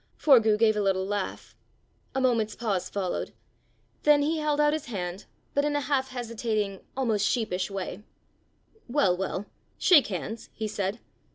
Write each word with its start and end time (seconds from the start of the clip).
Forgue 0.17 0.57
gave 0.57 0.75
a 0.75 0.81
little 0.81 1.05
laugh. 1.05 1.55
A 2.15 2.21
moment's 2.21 2.55
pause 2.55 2.89
followed. 2.89 3.33
Then 4.01 4.23
he 4.23 4.39
held 4.39 4.59
out 4.59 4.73
his 4.73 4.85
hand, 4.87 5.25
but 5.53 5.63
in 5.63 5.75
a 5.75 5.81
half 5.81 6.07
hesitating, 6.09 6.81
almost 6.97 7.23
sheepish 7.23 7.69
way: 7.69 8.01
"Well, 8.87 9.15
well! 9.15 9.45
shake 9.77 10.07
hands," 10.07 10.49
he 10.53 10.67
said. 10.67 10.99